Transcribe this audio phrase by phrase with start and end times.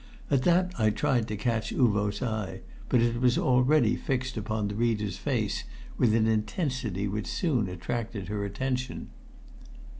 [0.31, 4.73] At that I tried to catch Uvo's eye, but it was already fixed upon the
[4.73, 5.63] reader's face
[5.95, 9.09] with an intensity which soon attracted her attention.